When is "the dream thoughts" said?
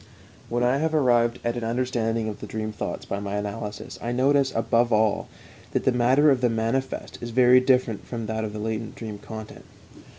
2.39-3.05